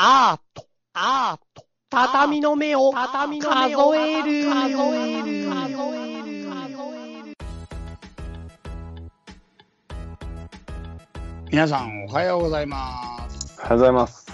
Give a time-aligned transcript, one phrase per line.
[0.00, 0.64] アート、
[0.94, 7.34] アート、畳の目を、畳の目を数える、数える、数える、
[11.50, 13.58] 皆さんおはようございます。
[13.58, 14.28] おはようございます。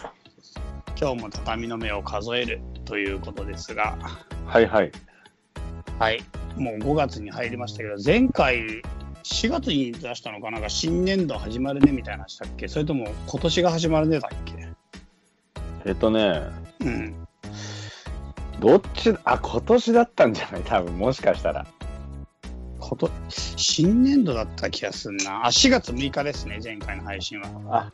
[1.00, 3.96] 今日も畳の目を数えるということですが、
[4.44, 4.92] はいはい。
[5.98, 6.22] はい、
[6.58, 8.82] もう5月に入りましたけど、前回
[9.22, 10.58] 4月に出したのかな？
[10.58, 12.68] んか新年度始まるねみたいなのしたっけ？
[12.68, 14.62] それとも今年が始まるねだっけ？
[15.85, 16.43] えっとね、
[16.80, 17.14] うん。
[18.61, 20.62] どっち、あ、今年だったんじゃない？
[20.66, 21.66] 多分、もしかしたら。
[22.79, 25.47] こと新年度だった気がするな。
[25.47, 27.48] あ、4月6日ですね、前回の配信は。
[27.70, 27.92] あ、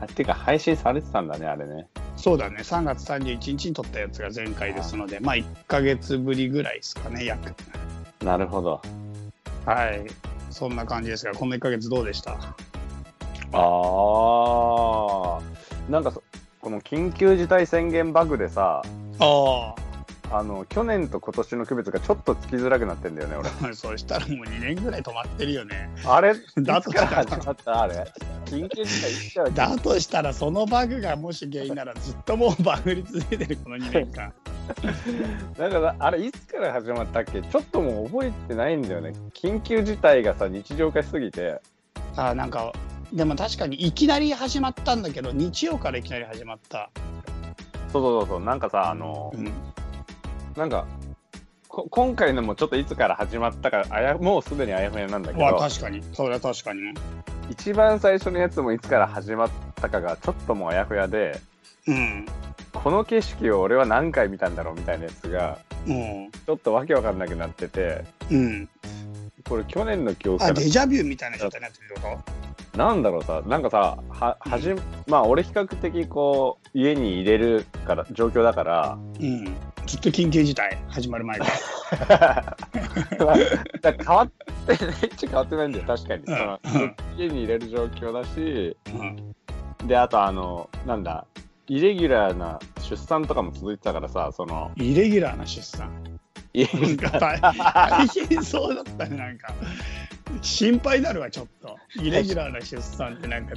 [0.00, 1.86] はてか配信されてたんだね、あれね。
[2.16, 7.54] そうだね、3月31日に撮ったやつが前回ですので、まあ1ヶ月ぶりぐらいですかね、約。
[8.24, 8.80] なるほど。
[9.66, 10.06] はい。
[10.50, 12.32] そんな感じですが、この1ヶ月どうでした？
[13.52, 15.42] あー、
[15.90, 16.22] なんかそ、
[16.64, 18.80] この緊急事態宣言バグでさ、
[19.20, 19.74] あ
[20.32, 23.50] あの、去年と今年の区別がちょっとつきづらくなってんだよね、俺。
[23.70, 25.90] あ、 そうしたらもう2年ぐらい止まってるよね。
[26.06, 27.82] あれ、 だいつから始まった？
[27.82, 28.06] あれ？
[28.46, 34.32] 緊急事態だとしたら、そのバグがもし原因なら、ずっともうバグり続けてる、この2年間。
[35.58, 37.42] だからあれいつから始まったっけ？
[37.42, 39.12] ちょっともう覚えてないんだよね。
[39.34, 41.60] 緊急事態がさ日常化しすぎて。
[42.16, 42.72] あーなんか、
[43.14, 46.90] でも確かにいきなり始まったんだけど、日曜からいきなり始まった。
[47.92, 49.52] そうそうそうそうなんかさあのうん、
[50.56, 50.84] なんか
[51.68, 56.80] こ今回のもちょっといつから始まったかあやもうすでにあやふやなんだけわど確かに、それは確かに。
[57.50, 61.40] 一番最初のやつもいつから始まったかがちょっともうあやふやで
[61.86, 62.26] うん。
[62.72, 66.30] この景色を俺は何回見たんだろうみたいなやつがうん。
[66.32, 68.68] ちょっとわけわかんなくなっててうん。
[69.48, 72.18] これ去年の記憶あ、かデジャビューみたいな状態になってるってこ
[72.76, 74.74] ななんだろうさなんかさははじ
[75.06, 79.44] まあ俺比較的こう家に入れるから状況だからとうん。
[79.86, 81.46] ずっと緊急事態始まる前 か
[82.08, 82.56] ら。
[83.82, 84.28] だ変わっ
[84.66, 89.86] てめっちゃ変わってないんだよ確かに、うんその家に入れる状況だしうん。
[89.86, 91.26] であとあのなんだ
[91.66, 95.90] イレギュラーな出産とかも続いてたからさそのイレギュラーな出産。
[96.54, 96.66] 大
[98.28, 99.52] 変そうだったね、なんか。
[100.42, 101.76] 心配になるわ、ちょっと。
[102.02, 103.54] イレギュラーな出産ってなんか、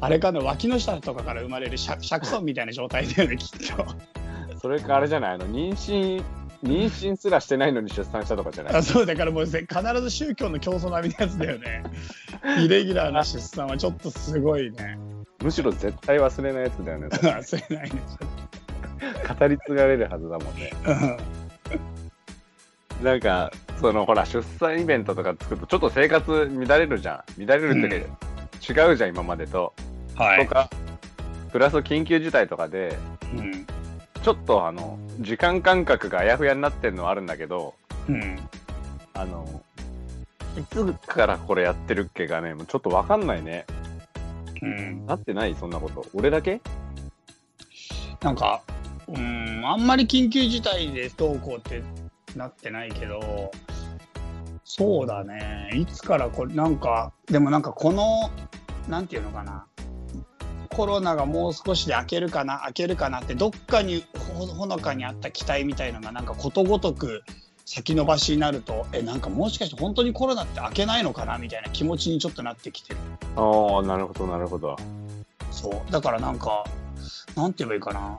[0.00, 3.86] あれかな、脇の下とかから生まれる尺尺損みたいな状態だよね、 きっと。
[4.60, 5.34] それかあれじゃない？
[5.34, 6.22] あの妊娠
[6.64, 8.76] 妊娠すらしてないのに出産したとかじゃない？
[8.76, 11.82] あそうだからもうぜ必ず宗教の競争並みのやつだよね。
[12.64, 14.98] イレギュラーな出産はちょっとすごいね。
[15.42, 18.02] むしろ絶対忘れないやつだよね 忘れないね。
[19.38, 20.90] 語り継がれるはずだもんねう
[23.02, 28.04] んなんかそのほら出産イベントとか作るとちょっと生活乱れるじゃん乱れるっていう
[28.74, 29.74] か、違うじゃん今までと、
[30.14, 30.46] はい。
[30.46, 30.70] とか
[31.52, 32.96] プラス緊急事態とかで
[33.34, 33.66] うん。
[34.22, 37.74] ちょっとあの時間感覚があやふやになってるのはあるんだけど
[38.08, 38.38] うん。
[39.14, 39.62] あの
[40.58, 43.66] いつからこれやってるっけがねもうちょっとわかんないね
[44.62, 45.06] うん。
[45.06, 45.54] なってない？
[45.54, 46.60] そんなこと俺だけ？
[48.20, 48.62] なんか、
[49.06, 51.82] うん、あんまり緊急事態でどうこうって
[52.36, 53.50] なってないけど、
[54.64, 58.30] そうだね、いつからこれ、なんか、でもなんかこの、
[58.88, 59.66] なんていうのかな、
[60.70, 64.04] コロナがもう少しで明けるかな、明けるかなって、どっかに
[64.36, 67.22] ほほのかにあった期待みたいのが、なんかことごとく
[67.64, 72.98] 先延ばしになると、え、なんかもしかして本当にコロナって明けないのかなみたいな気持ちにちょっとなってきてる。
[73.36, 74.76] ああなるほどなるほど
[75.50, 75.92] そう。
[75.92, 76.64] だからなんか、
[77.34, 78.18] なんて言えばいいかな。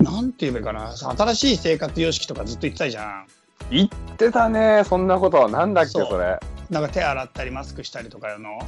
[0.00, 0.96] なんて言えばいいかな。
[0.96, 3.26] 新しい生活様式とかずっと言ってたじゃん。
[3.70, 6.38] 言ってたねそんなことなんだっけそれ
[6.70, 8.58] なんか手洗ったりマスクしたりとかの。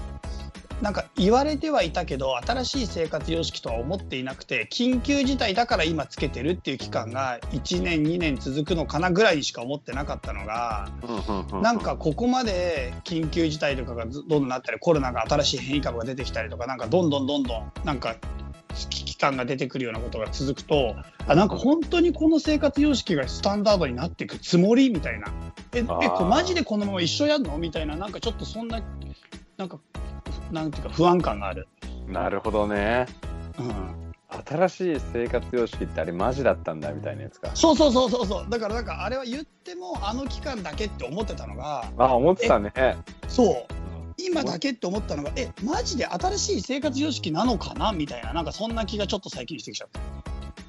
[0.82, 10.88] なんか言われてはいたけど新しい生活様式とは思っていなくて緊急事態だから今つけてるっていう期間が1年2年続くのかなぐらいにしか思ってなかったのが
[11.62, 18.14] なんかここまで緊急事態とかがずどんどんなったりコロナが新しい変異株が出てきたりとかなんかどんどんどんどんなんか
[19.18, 20.96] 感が出てくるようなことが続くと
[21.26, 24.90] あなんか本当にこの生活様式がスタンダードになっていくつもり？
[24.90, 25.28] みたいな。
[25.74, 27.58] ええこれマジでこのまま一緒やんの？
[27.58, 27.96] みたいな。
[27.96, 28.80] なんかちょっとそんな
[29.56, 29.78] なんか
[30.50, 31.68] なんていうか不安感がある。
[32.06, 33.06] なるほどね。
[33.58, 34.08] うん。
[34.46, 37.50] 新しい生活様式ってあれマジだったんだみたいなやつか。
[37.54, 38.46] そうそうそうそうそう。
[38.50, 42.72] だからなんかあれは言ってもあの期間だけって思ってたのがあ思ってたね。
[43.26, 43.77] そう
[44.18, 47.92] 今だけって思ったのがえマジで新しい生活様式なのかな？
[47.92, 49.88] みたいななんかそんな気がちょっと最近してきちゃっ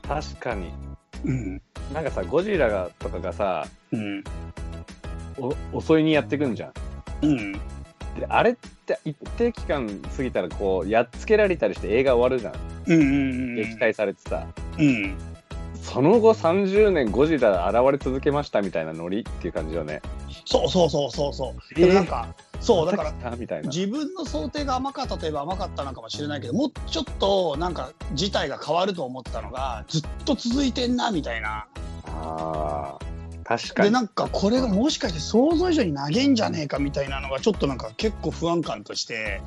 [0.01, 0.21] た。
[0.21, 0.69] 確かに
[1.25, 1.61] うん
[1.93, 4.23] なんかさゴジラがとかがさうん
[5.71, 6.73] お襲いにやってくんじゃん
[7.23, 7.59] うんで
[8.27, 8.55] あれっ
[8.85, 13.13] て一定期間過ぎたらこうやっつけられたりして映画終わるじゃんうんうんう
[13.53, 13.55] ん。
[13.55, 14.47] 撃退されてさ、
[14.77, 15.15] うん。
[15.81, 20.01] その後30年ゴジラ現れ続けましたみたいなノリっていう感じよね。
[20.45, 21.55] そうそうそうそうそう。
[21.75, 22.27] えーでもなんか、
[22.59, 23.13] そう、だから。
[23.63, 31.67] 自分の想定が甘かったといえば甘かったのかもしれないけど、もうちょっとなんか事態が変わると思ってたのが、ずっと続いてんな、みたいな。
[32.05, 32.99] ああ、
[33.43, 33.93] 確かで、に。
[33.93, 39.41] なんかこれがもしかして想像以上に投げんじゃねえかみたいなのが、ちょっとなんか結構不安感として、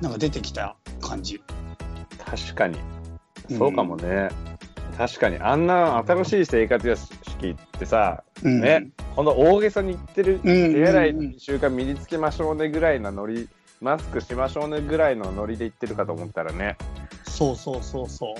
[0.00, 1.42] なんか出てきた感じ。
[2.24, 2.78] 確かに。
[3.50, 4.30] そうかもね。
[4.96, 5.38] 確かに。
[5.38, 6.96] あんな新しい生活
[7.50, 8.60] ってさ、うん。
[8.60, 13.48] ねこの大げさに言ってる、うん手洗い習慣身につけましょうねぐらいのノリ、
[13.80, 16.76] マスクしましょうねぐらいのノリで言ってるかと思ったらね、
[17.24, 18.34] そうそうそうそう。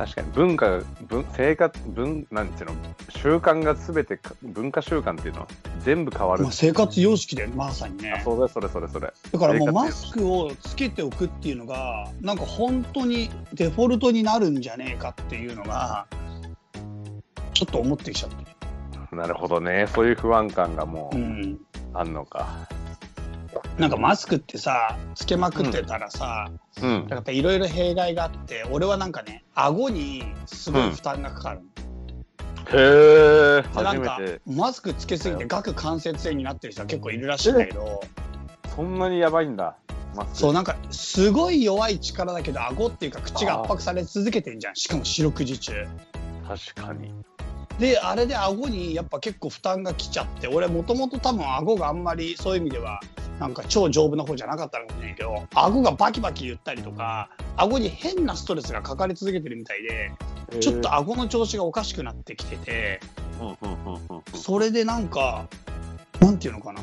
[0.00, 2.76] 確かに文化が、文生活、文、なんていうの、
[3.10, 5.46] 習慣がすべてか、文化習慣っていうの、
[5.80, 6.42] 全部変わる。
[6.42, 8.24] まあ、生活様式でまさにねあ、。
[8.24, 9.12] そうだ、それそれそれ。
[9.30, 16.06] だからもうマスクをつけておくっていうのがなんか本当にデフォルトになるんじゃねえかっていうのが
[17.60, 18.30] ちょっと思ってきちゃっ
[19.10, 19.14] た。
[19.14, 19.86] なるほどね。
[19.94, 21.60] そういう不安感がもう、うん
[21.92, 22.66] あんのか。
[23.76, 27.06] なんかマスクってさつけまくってたらさ、うん。
[27.10, 31.60] やっぱいろいろ弊害があって俺はなんかね顎にすごい負担がかかる、
[32.72, 34.18] へえ、でなんか。
[34.46, 38.00] マスクつけすぎて顎関節炎になってる人は結構いるらしいんだけど
[38.74, 39.76] そんなにやばいんだ。
[40.14, 40.36] マスク。
[40.38, 45.72] そうなんかすごい弱い力だけど顎っていうか口が圧迫され続けてんじゃんしかも四六時中。
[46.46, 47.12] 確かに。
[47.78, 53.00] であれで顎にやっぱ結構負担がきちゃって俺もともと多分顎があんまりそういう意味では
[53.38, 60.12] なんか超丈夫な方じゃなかったのかもしれないけど顎がバキバキ言ったりとか顎に変なストレスがかかり続けてるみたいで
[60.60, 63.00] ちょっと顎の調子がおかしくなってきてて
[64.34, 65.46] それでなんか
[66.20, 66.82] なんていうのかな。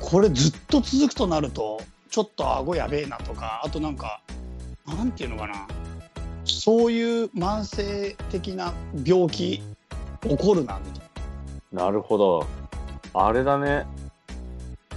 [0.00, 1.80] これずっと続くとなると
[2.10, 4.20] ちょっと顎やべえなとかあとなんか
[4.86, 5.68] なんていうのかな。
[6.44, 8.72] そういう慢性的な
[9.04, 9.62] 病気
[10.22, 11.08] 起こるなみたい
[11.72, 11.84] な。
[11.84, 12.46] なるほど。
[13.14, 13.86] あれだね。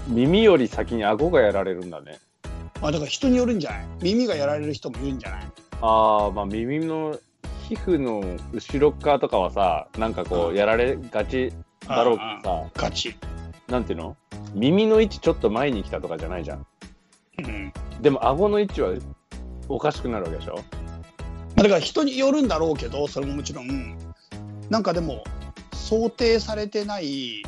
[0.07, 2.19] 耳より先に顎がやられるんだね。
[2.81, 3.85] あだから人によるんじゃない？
[4.01, 5.45] 耳がやられる人もいるんじゃない？
[5.81, 7.17] ああ、まあ耳の
[7.67, 8.23] 皮膚の
[8.53, 11.51] 後ろ側とかはさ、なんかこううやられがち
[11.87, 13.15] だろうけどさ、ガチ。
[13.67, 14.15] なんていうの？
[14.53, 16.65] 耳の位置ちょっと前に来たとかじゃないじゃん。
[17.39, 17.73] うん。
[18.01, 18.93] でも顎の位置は
[19.67, 20.55] おかしくなるわけでしょ？
[20.55, 20.61] ま
[21.57, 23.97] あだから人によるんだろうけど、それももちろん、
[24.69, 25.23] なんかでも、
[25.73, 27.43] 想定されてない、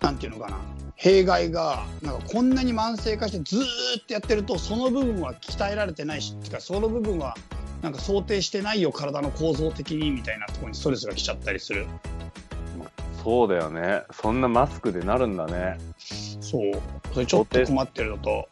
[0.00, 0.58] なんていうのかな、
[0.96, 7.34] 弊害が、なんかこんなに慢性化してずーっとやってると、その部分は鍛えられてないし、っていうか、その部分は、
[7.82, 11.86] なんか想定してないよ、体の構造的にみたいなところにストレスが来ちゃったりする。
[13.22, 14.02] そうだよね。
[14.12, 15.78] そんなマスクでなるんだね。
[16.40, 16.72] そう。
[17.14, 18.48] それちょっと困ってるのと、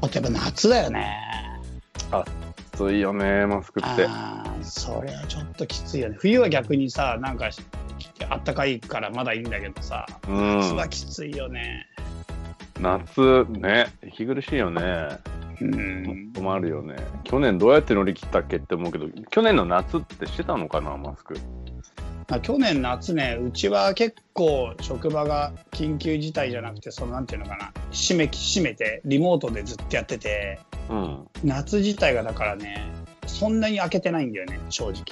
[0.00, 1.16] あとやっぱ夏だよね。
[1.96, 2.04] き
[2.76, 4.06] ついよね、マスクって。
[4.06, 7.50] ああそれはちょっときついよね冬は逆にさなんか
[8.28, 11.86] あったかいからまだいいんだけどさうん夏はきついよね
[12.80, 15.08] 夏ね、息苦しいよね。
[15.60, 16.96] うん困るよね。
[17.24, 21.38] 去年どうやって乗り切ったっけって思うけど、去年の夏ってしてたのかな、マスク。
[22.28, 30.58] まあ去年夏ねうちは結構職場が緊急事態じゃなくてそのなんていうのかな閉め閉めてリモートでずっとやってて
[30.88, 31.28] うん。
[31.44, 32.86] 夏自体がだからね
[33.26, 35.04] そんなに開けてないんだよね正直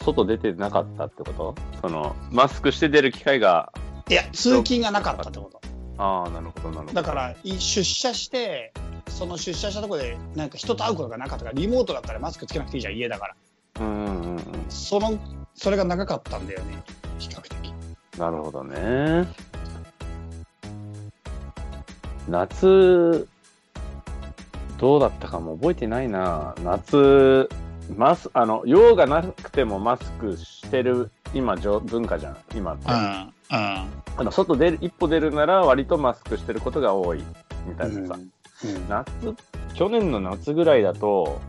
[0.00, 1.54] 外出てなかったってこと？
[1.80, 3.72] その、マスクして出る機会が、
[4.08, 5.60] いや通勤がなかったってこと
[5.96, 6.92] ああ、なるほど、なるほど。
[6.92, 8.74] だからい出社して
[9.08, 13.36] その出社したところでなんか人と会うことがなかったからリモートだったらマスクつけなくていいじゃん家だから
[13.80, 14.42] うんうんうんうん。
[14.68, 15.18] その
[15.54, 16.82] それが長かったんだよね
[17.18, 17.72] 比較的
[18.18, 19.26] なるほどね。
[22.28, 23.28] 夏、
[24.84, 26.54] どうだったかも覚えてないな。
[26.62, 27.48] 夏、
[27.96, 32.92] マス、あの、用がなくてもマスクしてる、今、じょ文化じゃん、今って。
[32.92, 33.88] うんあ
[34.18, 37.24] の外出る、一歩出るなら割とマスクしてることが多い、
[37.66, 38.14] みたいなさ。
[38.16, 39.10] うん夏、
[39.72, 41.40] 去年の夏ぐらいだと、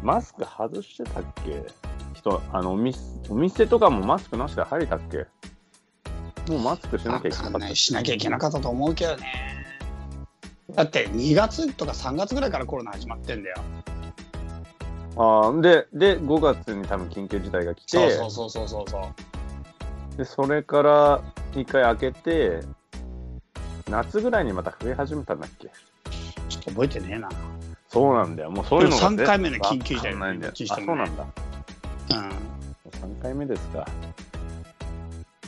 [0.00, 1.64] マスク外してたっけ？
[2.14, 5.26] 人、あの、お店、お店とかもマスクなしで入れたっけ？
[6.52, 7.74] もうマスクしなわきゃいけなかった。
[7.74, 9.63] しなきゃいけなかったと思うけどね
[10.74, 13.56] だって2月とか3月ぐらいからコロナ始まってんだよ。
[15.16, 18.98] あーで、で、5月に多分緊急事態が来て、そうそうそうそうそうそ
[20.14, 20.16] う。
[20.16, 21.20] で、それから
[21.52, 22.60] 2回開けて、
[23.88, 25.68] 夏ぐらいにまた増え始めたんだっけ？
[26.48, 27.28] ちょっと覚えてねえな。
[27.88, 28.50] そうなんだよ。
[28.50, 30.52] もうそういうのがでも三回目の緊急事態わかんないんだよ。
[30.52, 31.26] あ、緊急事態そうなんだ。
[32.10, 33.18] うん。
[33.18, 33.86] 3回目ですか。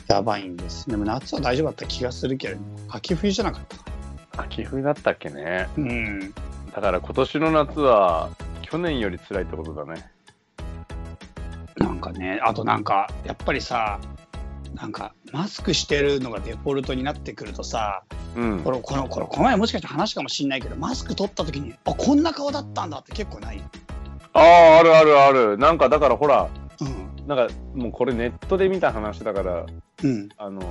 [0.07, 0.89] やばいんです。
[0.89, 3.83] でも夏は大丈夫だった気がするけど秋冬じゃなかったか
[4.37, 5.67] 秋冬だったっけね。
[5.77, 6.33] うん
[6.73, 8.29] だから今年の夏は
[8.61, 10.11] 去年より辛いってことだね。
[11.77, 13.99] なんかね、あとなんか、やっぱりさ、
[14.73, 18.03] なんか、マスクしてるのがデフォルトになってくるとさ、
[18.35, 18.71] うんこ。
[18.71, 23.61] れ、この、この、この前もしかして話かもしんないけど、マスク取った時に、あ、こんな顔だったんだって結構ない。
[24.33, 25.57] ああ、あるあるある。
[25.57, 26.49] なんかだからほら、
[26.81, 27.27] うん。
[27.27, 29.65] なんかもうこれネットで見た話だから、
[30.03, 30.29] うん。
[30.37, 30.61] あの、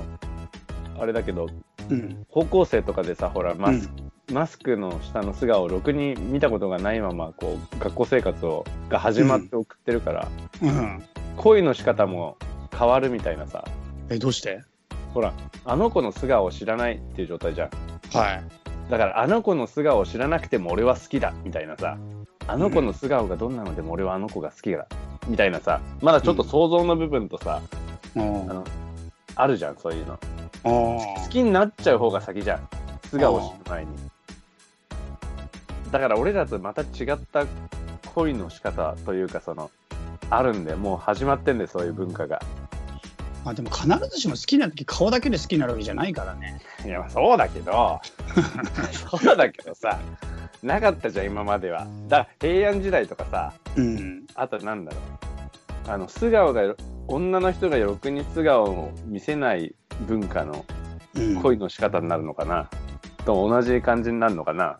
[0.99, 1.47] あれだけど、
[1.89, 2.25] うん。
[2.31, 10.27] 高校生とかでさ、ほら、マス,、うんマスクの下の素顔をろくに見たことがないまま、こう、学校生活をが始まって送ってるから、
[10.61, 11.03] うん。
[11.37, 12.37] 恋の仕方も
[12.77, 13.63] 変わるみたいなさ、
[14.09, 14.63] え、どうして？
[15.13, 15.33] ほら、
[15.65, 17.69] あの子の素顔を知らないっていう状態じゃん。
[18.13, 18.43] はい。
[18.89, 21.97] だから、あの子の素顔を知らなくても俺は好きだみたいなさ、
[22.47, 24.87] あの子の素顔がどんなのでも俺はあの子が好きだ
[25.27, 27.61] みたいなさ、まだちょっと想像の部分とさ、
[28.15, 28.51] うん。
[28.51, 28.63] あの
[29.37, 30.13] あるじゃん、そういうの。
[30.13, 30.19] あ
[30.63, 32.67] 好きになっちゃう方が先じゃん、
[33.09, 33.91] 素顔を知る前に。
[35.91, 37.45] だから俺らとまた違った
[38.13, 39.69] 恋の仕方というか、その、
[40.29, 42.41] あるんで、もう始まってんで、そういう文化が。
[43.45, 46.59] まあでも必ずしも好きな時顔だけで好きになるわけじゃないからね。
[46.83, 48.01] いや、まあそうだけど、
[48.91, 49.99] そうだけどさ、
[50.63, 51.87] なかったじゃん、今までは。
[52.07, 54.25] だから平安時代とかさ、うん。
[54.35, 54.97] あとなんだろ
[55.87, 55.91] う。
[55.91, 56.75] あの、素顔が、
[57.07, 59.73] 女の人がろくに素顔を見せない
[60.07, 60.65] 文化の
[61.15, 62.69] うん、恋の仕方になるのかな？
[63.25, 64.77] と同じ感じになるのかな？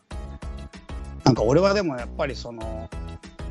[1.23, 2.89] なんか俺はでもやっぱりその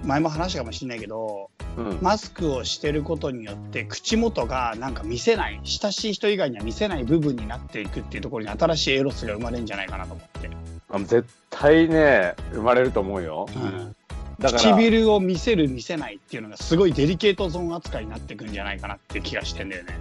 [0.05, 1.99] 前も話したかもしれないけどうん。
[2.01, 10.51] マスクをしてることによって口元がなんか見せない親しい人以外には見せない部分になっていくっていうところに新しいエロスが生まれるんじゃないかなと思って、
[10.91, 13.49] あ絶対ね、生まれると思うよ。
[13.57, 13.96] うん、
[14.39, 19.99] だから、唇を見せる見せないっていうのがすごいデリケートゾーン扱いになっていくんじゃないかなって気がしてんだよね。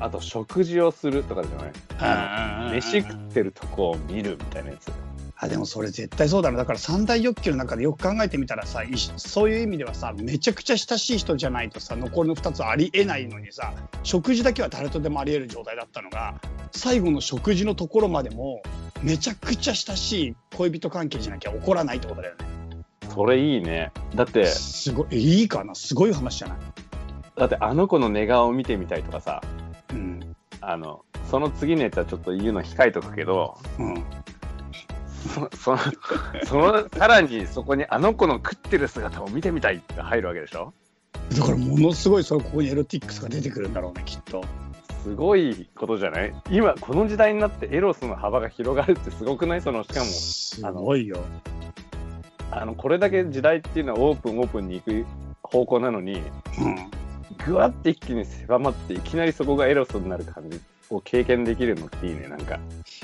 [0.00, 4.92] あと食事をするとかじゃない飯食っってるとこを見るみたいなやつ。
[5.40, 16.40] あでもそれ絶対そうだなだから三大欲求の中でよく考えてみたらさいそういう意味ではさめちゃくちゃ親しい人じゃないとさ残りの2つはありえないのにさ食事だけは誰とでもありえる状態だったのが
[16.72, 18.62] 最後の食事のところまでも
[19.00, 22.57] めちゃくちゃ親しい恋人関係じゃなきゃ起こらないってことだよね。
[23.18, 23.90] それいいね。
[24.14, 25.74] だって、すごいえいいかな？
[25.74, 26.58] すごい話じゃない？
[27.34, 29.42] だってあの子の寝顔を見てみたいとかさ、
[29.90, 34.04] うんあの、その次のやつはちょっと言うの控えとくけど、うん
[35.50, 35.78] そその、
[36.46, 40.72] その、さらにそこにあの子の食ってる姿を見てみたいって入るわけでしょ？
[41.36, 44.44] だからものすごいそれここにエロティックスが出てくるんだろうねきっと。
[45.02, 46.32] すごいことじゃない？
[46.50, 49.60] 今、この時代になってエロスの幅が広がるってすごくない？
[49.60, 51.18] その、しかも、すごいよ。
[52.50, 55.06] あの、これだけ時代っていうのはオープンオープンに行く
[55.42, 56.90] 方向なのに、うん
[57.46, 62.58] ぐわって一気に狭まって、いきなりそこがエロスになる感じを経験できるのっていいね、なんか。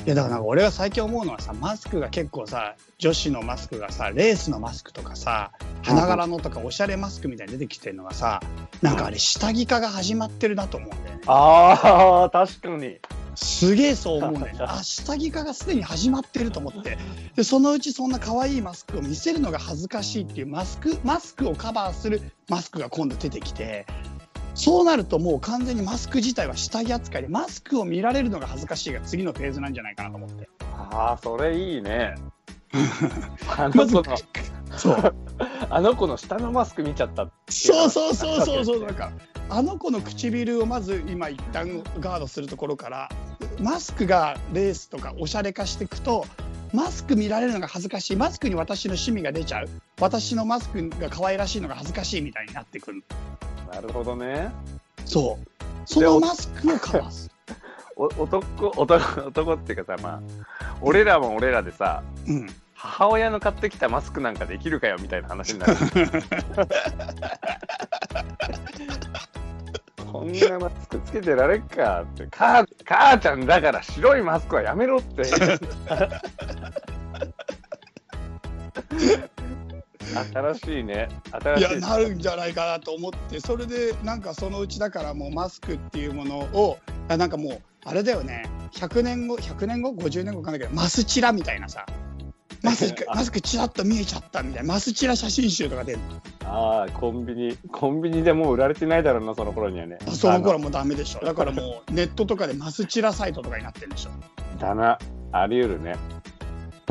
[0.04, 8.42] いやだから俺が最近思うのはさマスクが結構さ女子のマスクがさレースのマスクとかさ花柄のとかおしゃれマスクみたいに出てきてるのがさ
[8.82, 12.98] なんかあれ下着化が始まってるなと思うんだよねああ、確かに。
[13.36, 14.54] すげえそう思うね。
[14.58, 16.98] あ下着化がすでに始まってると思って。
[17.36, 23.86] でそのうちそんな可愛いマスクを見せるのが恥ずかしいっていうマスクマスクをカバーするマスクが今度出てきて。
[24.54, 30.48] そうなるともう完全にマスク自体は下着扱いでマスクを見られるのが恥ずかしいが次のフェーズなんじゃないかなと思って。
[30.60, 32.14] ああ、それいいね。
[33.56, 34.16] あの子の、
[34.76, 35.14] そう。
[35.70, 39.12] あの子の下のマスク見ちゃったそうそうそうそうそう なんか。
[39.50, 43.10] あの子の唇をまず今一旦ガードするところから
[43.60, 46.26] マスクがレースとかおしゃれ化していくと
[46.74, 48.16] マスク見られるのが恥ずかしい。
[48.16, 49.68] マスクに私の趣味が出ちゃう。
[50.00, 53.04] 私のマスクが可愛らしいのが恥ずかしいみたいになってくる。
[53.72, 54.50] なるほどね。
[55.04, 55.46] そう。
[55.86, 57.30] そのマスクをカバーす
[57.96, 60.20] お男男男っていうかさ、まあ、
[60.80, 65.74] 俺らも俺らでさ、る、うん、母親の買ってきたマスクなんかできるかよみたいな話になる。
[70.14, 75.24] こんなマスクつけてられっかって、母母ちゃんだから白いマスクはやめろって。
[80.32, 81.08] 新しいね。
[81.32, 81.62] 新しい。
[81.62, 86.78] いやなるんじゃないかなと思ってそれでなんかそのうちだからもうマスクっていうものを
[87.08, 91.86] あなんかもうあれだよね100年後100年後50年後かんないけどマスチラみたいなさ
[92.64, 99.98] マスク マスクチラッと見えちゃったみたいなマスチラ写真集とか出るのああ、コンビニ、コンビニでもう売られてないだろうな、その頃にはね。
[100.10, 104.10] その頃もうダメでしょだからもうネットとかでマスチラサイトとかになってるでしょ、
[104.58, 104.98] だな、
[105.32, 105.96] あり得るね。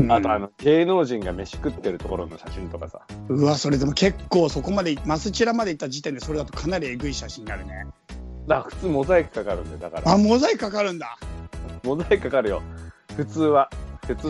[0.10, 3.02] あと、あの、芸能人が飯食ってるところの写真とかさ。
[3.30, 7.86] うわそれでも結構そこまでマスチラまで行った時点でそれだとかなりえぐい写真になるね
[8.48, 10.12] だから普通モザイクかかるんで、だから。
[10.12, 11.18] あモザイクかかるんだ
[11.84, 12.62] モザイクかかるよ。
[13.16, 13.70] 普通は。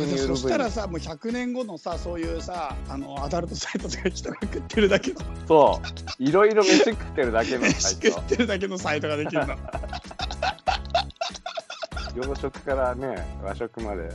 [0.05, 5.19] にそしたら分さもう100年後のさそういうさあのアダルトサイトとか人が食ってるだけの。
[5.47, 5.81] そ
[6.19, 6.23] う。
[6.23, 8.07] いろいろ飯食ってるだけの飯サイト。
[8.19, 9.55] 食ってるだけのサイトができるの。
[12.15, 14.11] 洋食からね和食まで。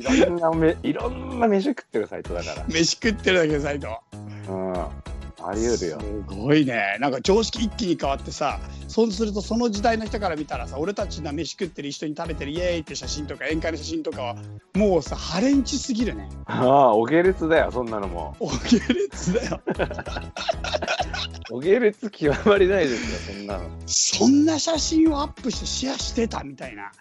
[0.00, 3.86] いろんなめいろんな飯食ってるサイトだか飯食ってるだけのサイト。
[3.86, 4.00] ら
[4.48, 5.05] うん
[5.48, 6.00] あり得るよ。
[6.00, 6.96] すごいね。
[7.00, 14.36] なんか常識一気に変わってさそうするとその時代の人から見たらさ俺たちが飯食ってる一緒に食べてるイエーイって写真とか宴会の写真とかは
[14.74, 16.28] もうさハレンチすぎるね。
[16.46, 18.36] ああお下劣だよそんなのも。
[18.40, 19.60] お下劣だよ。
[21.50, 23.70] お下劣極まりないですよそんなの。
[23.86, 26.92] そんな写真をアップしてシェアしてたみたいな。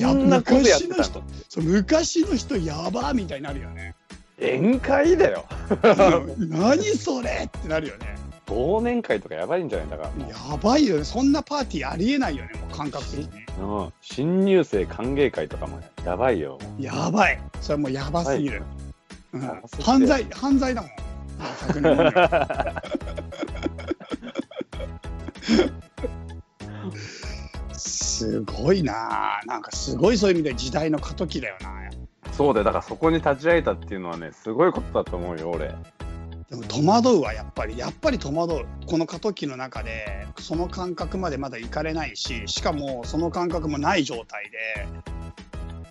[0.00, 3.94] そんなことやってた昔の人のそう昔の人やばみたいになるよね
[4.38, 5.44] 宴会だよ。
[6.38, 8.16] 何それってなるよね。
[8.46, 9.86] 忘年会とかやばいんじゃない？
[9.86, 11.04] んだからやばいよね。
[11.04, 13.26] そんなパーティーありえないよねもう感覚的に。
[13.60, 16.58] うん、新入生歓迎会とかもやばいよ。
[16.78, 17.40] やばい。
[17.60, 18.62] それはもうやばすぎる、
[19.32, 19.62] うん。
[19.80, 20.90] 犯罪犯罪だもん。
[21.70, 22.10] 100年後に。
[22.10, 22.82] は
[27.72, 29.38] すごいな。
[29.40, 31.83] あなんかすごいそういう意味で時代の過渡期だよな
[32.36, 35.74] そうだよ、だからそこに立ち会えたっていうのはね、すごいことだと思うよ、俺。
[36.50, 44.86] でも戸惑うわやっぱりやっぱり戸惑うこの過渡期の中でその感覚までまだ行かれないししかもその感覚もない状態で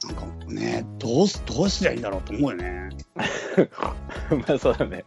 [0.06, 2.90] なんかねどうすどうすりゃいいんだろうと思うよね
[4.48, 5.06] まあそうだね。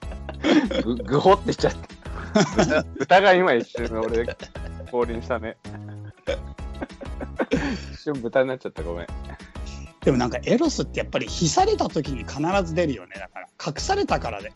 [0.83, 2.45] ぐぐほってしちゃった。
[2.57, 4.27] 豚 豚が今一瞬俺、
[4.91, 5.57] 降臨したね。
[7.93, 9.07] 一瞬豚になっちゃった、ごめん。
[10.07, 13.15] でもなんかエロスってやっぱり干された時に必ず出るよね。
[13.17, 14.53] だから隠されたからで。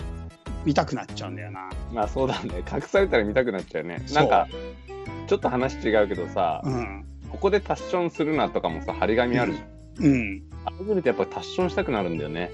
[0.64, 1.70] 見たくなっちゃうんだよな。
[1.92, 2.62] まあそうだね。
[2.72, 4.00] 隠されたら見たくなっちゃうね。
[4.12, 4.46] なんか、
[5.26, 7.04] ちょっと話違うけどさ、うん。
[7.32, 10.06] ここでタッションするなとかもさ、張り紙あるじゃん。
[10.06, 10.42] うん。
[10.66, 12.52] あれ見るとやっぱタッションしたくなるんだよね。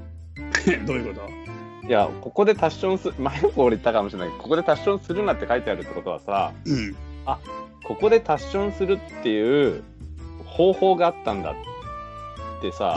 [0.86, 1.20] どういうこ
[1.82, 1.86] と？
[1.88, 4.28] いや、ここでタッションす、 前よく俺言ったかもしれない。
[4.30, 6.96] けど、ここでタッションするなって書いてあるってことはさ、うん。
[7.84, 9.82] ここでタッションするっていう
[10.46, 11.54] 方法があったんだっ
[12.60, 12.96] てさ、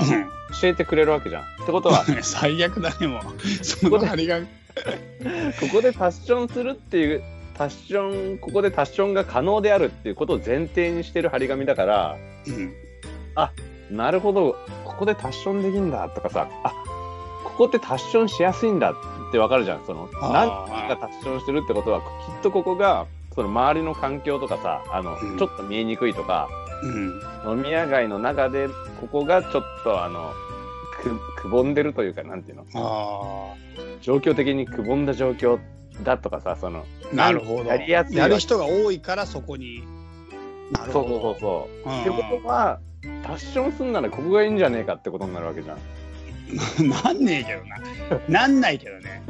[0.62, 1.44] 教えてくれるわけじゃん。
[1.44, 3.64] ってことは、う ん最悪だねもう。
[3.64, 7.24] その張り紙ここでタッションするっていう、
[7.58, 12.74] タッション、ここでタッションが可能であるっていうことを前提にしてる張り紙だから、うん。
[13.92, 16.74] なるほど、ここでタッションできんだとかさ、あ
[17.44, 19.86] ここってタッションしやすいんだってわかるじゃん。
[19.86, 22.06] その、何がタッションしてるってことは、きっ
[22.42, 25.38] とここが、その周りの環境とかさ、あの、うん。
[25.38, 26.50] ちょっと見えにくいとか、
[26.84, 28.68] うん飲み屋街の中で、
[29.00, 30.32] ここがちょっとあの、
[31.02, 33.56] く、くぼんでるというか、なんていうの、あ
[34.02, 35.60] 状況的にくぼんだ状況
[36.04, 39.84] だとかさ、その、あなるほどやりやすいわやる人が多いからそこに
[40.72, 41.90] なるほどそうそうそう。
[41.90, 42.80] うんってことは、
[43.24, 45.78] タッションすんならここがいいんじゃねえかってことになるわけじゃん。
[46.90, 48.42] なんねえけどな。
[48.42, 49.24] なんないけどね。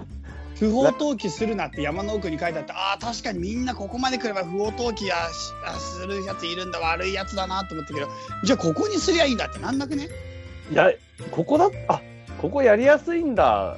[0.62, 8.08] 不法投棄するなって山の奥に書いてあって、ああ、確かにみんなここまで来れば不法投棄やするやついるんだ、悪いやつだなと思ったけど、
[8.44, 10.08] じゃあここにすりゃいいんだってなんなくね？
[10.72, 10.92] いや、
[11.32, 12.00] ここだ、あ
[12.40, 13.76] ここやりやすいんだ。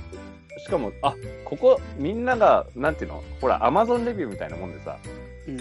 [0.65, 1.15] しかも、あ
[1.45, 4.97] ここ、みんなが、なんていうの、ほら、アマゾンレビューみたいなもんでさ、
[5.47, 5.59] うん。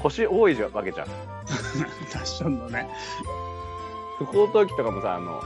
[0.00, 1.06] 星多いじゃわけじゃん。
[1.06, 2.88] ファッションのね。
[4.18, 5.40] 不法投棄とかもさ、あの、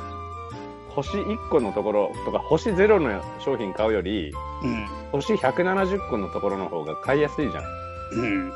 [0.91, 4.87] 星1個のところとか、星0の商品買うより、うん。
[5.13, 7.65] 星170個のところの方が買いやすいじゃん。
[8.13, 8.53] うん。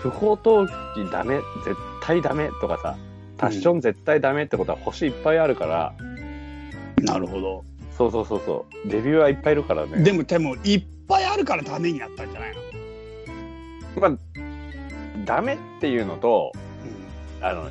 [0.00, 2.96] 不法投棄ダメ、絶対ダメとかさ、
[3.36, 5.94] タッション絶対ダメってことは星いっぱいあるから、
[7.02, 7.64] なるほど。
[7.96, 10.02] そうそうそうそう、レビューはいっぱいいるからね。
[10.02, 12.54] でも、でも、いっぱいあるからダメになったんじゃない
[13.96, 14.00] の？
[14.00, 14.18] まあ、
[15.24, 16.52] ダメっていうのと、
[17.40, 17.70] あの、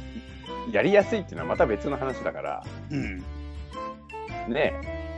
[0.71, 3.23] やりやすいっていうのはまた別の話だから、うん。
[4.47, 4.53] うん。
[4.53, 4.73] ね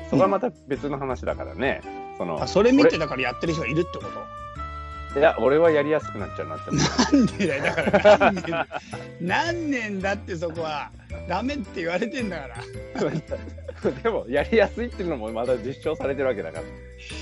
[0.09, 1.81] そこはまた別の話だからね。
[2.17, 4.05] そのあ、それ見てだからやってる人がいるってこ
[5.13, 5.19] と？
[5.19, 6.71] いや、俺はやりやすくなっちゃうなって。
[6.71, 8.67] なんでだよだから何年
[9.19, 10.91] 何年だってそこは
[11.27, 12.57] ダメって言われてんだから
[14.03, 16.63] でも、やりやすいっていうのもまだ実証されてるわけだから。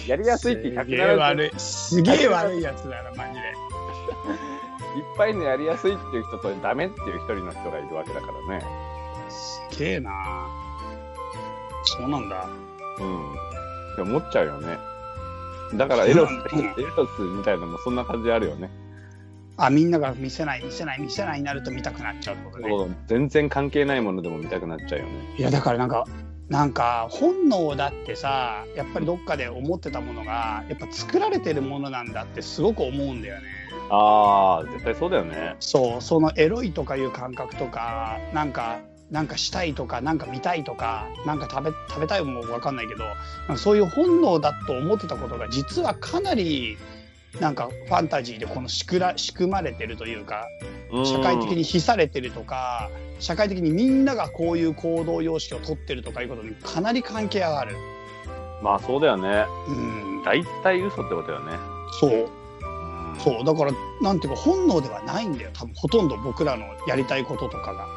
[0.08, 8.65] やりやすいってすげえ170悪いすげえ悪いやつだなマジでいっぱいのやりやすいっていう人とダメっていう一人の人がいるわけだからね。
[9.30, 10.12] すげえな
[11.97, 12.47] そうなんだ
[12.99, 13.34] うん。
[13.34, 14.77] って思っちゃうよね。
[15.75, 18.69] だからエロス、うんエロスみたいなのもそんな感じあるよね。
[19.58, 25.12] あみんなが見せない見せない見せないになると見たくなっちゃうってことねそう全然関係ないものでも見たくなっちゃうよね。
[25.38, 26.05] いやだからなんか
[26.49, 33.47] なんか本能だってさやっぱりどっかで思ってたものがやっぱ作られてるものなんだってすごく思うんだよね
[33.89, 35.55] ああ、絶対そうだよね。
[35.60, 38.79] そうそのエロいとかいう感覚とかなんか
[39.12, 43.06] なんかしたいとか、なんか見たいとか、なんか食べ、食べたいもわかんないけど、
[43.58, 46.78] そういう本能だと思ってたことが、実はかなり、
[47.39, 50.48] なんかファンタジーでこの仕組ら仕組まれてるというか、
[51.04, 52.89] 社会的に非されてるとか、
[53.20, 57.76] 社会的にみんながこういう行動様式をとってるとかいうことにかなり関係がある。
[58.63, 59.46] まあそうだよね。
[59.68, 60.24] うん。
[60.24, 61.54] 大体嘘ってことよね。
[62.00, 62.12] そう。
[62.12, 62.46] うん
[63.20, 63.44] そう。
[63.46, 65.50] だから、なんていうか本能ではないんだよ。
[65.54, 67.88] 多分ほとんど僕らのやりたいこととかが。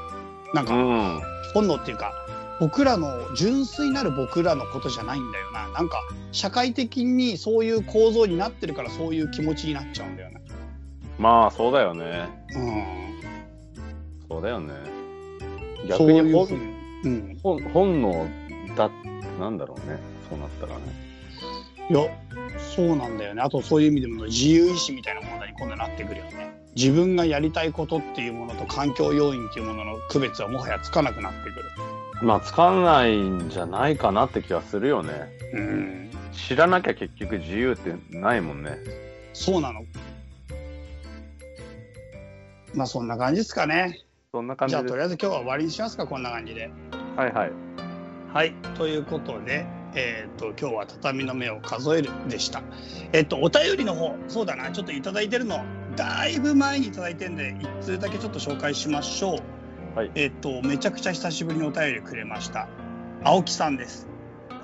[0.55, 1.21] なんか、うん。
[1.55, 2.13] 本能っていうか
[2.61, 5.99] 僕らの純粋なる僕らのことじゃないんだよななんか
[6.33, 10.43] 社会的にそういう構造になってるからそういう気持ちになっちゃうんだよね
[11.19, 12.29] まあそうだよね。
[12.55, 12.85] うん
[14.29, 14.75] そうだよね。
[15.89, 16.55] 逆に本いうふ
[17.05, 18.29] うん本本能
[18.77, 18.91] だ
[19.41, 19.99] なんだろうね。
[20.31, 20.83] そうなったらね。
[21.91, 22.07] いや
[22.77, 31.65] そうなんだよねあとそういう意味でも自由意志みたいなものに今度なってくるよね自分がやりたいことっていうものと環境要因っていうものの区別はもはやつかなくなってくる
[32.23, 35.13] まあつかないんじゃないかなって気はするよね。
[35.53, 38.79] うん知らなきゃ結局自由ってないもんね。
[39.33, 39.85] そうなの
[42.75, 46.71] まあそんな感じですかねそんな感じでじゃあとりあえず今日は終わりにしますかこんな感じで
[47.17, 47.53] はいはい。
[48.33, 52.63] はい、ということで、えー、と今日は畳の目を数えるでした。
[53.13, 55.65] えっ、とお便りの方そうだなちょっといただいてるの
[55.99, 59.35] だいぶ前にいただいてるんで一通だけちょっと紹介しましょ
[59.95, 59.99] う。
[59.99, 62.69] はいえっ、とめちゃくちゃ久しぶりにお便りくれました。
[63.25, 64.07] 青木さんです。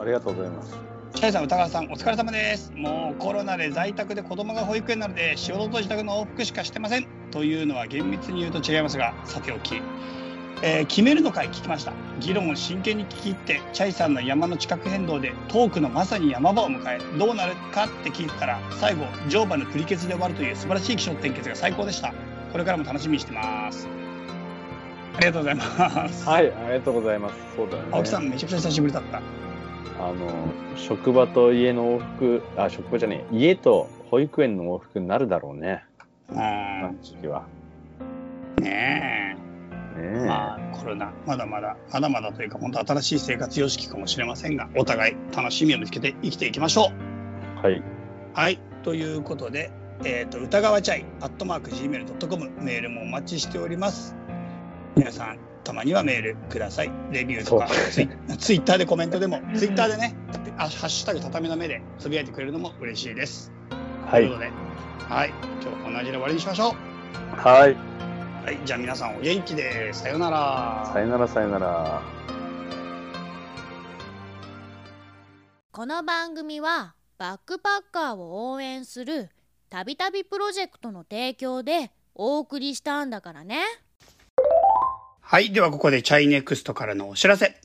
[0.01, 0.79] ありがとうございます。
[1.15, 2.73] チャイさん、歌川さん、お疲れ様です。
[2.77, 7.09] もうコロナで在宅で子供が保育園なので仕事と自宅の往復しかしてません。
[7.33, 9.83] というのは厳密に言うと違いますが、さておき。
[10.67, 11.93] えー決めるの会聞きました。
[12.21, 22.15] 議論を真剣に聞き入って、チャイさんの山の地殻変動でトークのまさに山場を迎え、どうなるかって聞いてたら、最後、乗馬のプリケツで終わるという素晴らしい気象転結が最高でした。
[22.51, 23.87] これからも楽しみにしてます。
[25.17, 26.27] ありがとうございます。
[26.27, 27.35] はい、ありがとうございます。
[27.57, 27.89] そうだよね。
[27.93, 29.19] 青木さん、めちゃくちゃ久しぶりだった。
[29.19, 30.15] あの、
[30.77, 35.85] 職場と家の往復、あ、職場じゃねえ、家と保育園の往復になるだろうね。
[36.31, 37.45] うこのん、時期は。
[38.63, 39.24] ねえ。
[39.95, 46.91] まあ、コロナ、まだまだ、まだまだというか、本当新しい生活様式かもしれませんが、お互い楽しみを見つけて生きていきましょ
[47.63, 47.65] う。
[47.65, 47.83] はい。
[48.35, 48.59] はい。
[48.83, 49.71] ということで、
[50.05, 54.17] えっ、と、歌川チャイ、アットマーク Gmail.com、メールもお待ちしております。
[54.97, 56.91] 皆さん、たまにはメールください。
[57.11, 60.15] レビューとか、ツイツイッターでコメントでも、ツイッターでね、
[60.59, 63.53] あハッシュタグ畳の目でつぶやいてくれるのも嬉しいです。
[64.07, 64.35] はいというこ。
[64.35, 64.51] とで、
[65.09, 65.33] はい。
[65.63, 66.75] 今日こんな感じで終わりにしましょう。
[67.37, 67.77] はい。
[68.45, 68.59] はい。
[68.67, 70.91] じゃあ皆さんお元気で、さようなら。
[70.93, 72.03] さよならさよなら。
[75.73, 79.31] この番組はバックパッカーを応援する
[79.71, 83.63] たびたびプロジェクトの提供でお送りしたんだからね。
[85.23, 85.51] はい。
[85.51, 87.57] ではここでチャイネクストからのお知らせ。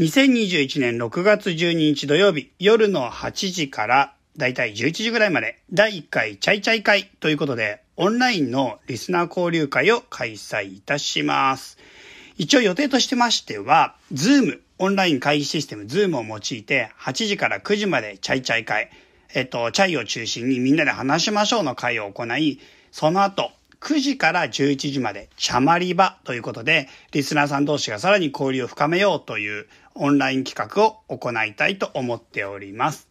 [0.00, 11.78] 2021年6月12日土曜日夜の8時からだいたい11時ぐらいまで第1回チャイチャイ会ということでオンラインのリスナー交流会を開催いたします。
[12.36, 18.90] 一応予定としてましては、ズーム、オンライン会議システムズームを用いて8時から9時までチャイチャイ会、
[19.32, 22.60] えっと、チャイを中心にみんなで話しましょうの会を行い、
[22.92, 33.05] その後、9時から11時まで、チャマリバということで、リスナーさん同士がさらに交流を深めようというオンライン企画を行いたいと思っております。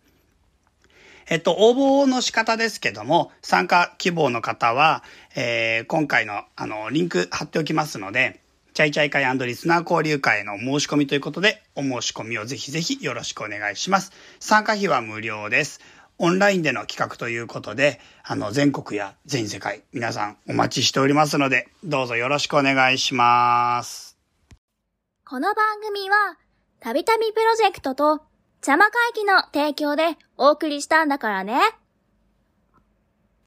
[1.27, 5.03] えっと、応募の仕方ですけども、参加希望の方は、
[5.35, 8.41] えー今回の、あの、リンク貼っておきますので、
[8.73, 14.11] チャイチャイ会リスナー交流会の申し込みということで、お申し込みをぜひぜひよろしくお願いします。
[14.39, 15.79] 参加費は無料です。
[16.17, 24.17] オンラインでの企画ということで、あの、全国や全世界、皆さんお待ちしておりますので、どうぞよろしくお願いします。
[25.25, 26.38] この番組は、
[26.79, 28.21] たびたびプロジェクトと、
[28.67, 31.60] 邪魔会議の提供でお送りしたんだからね。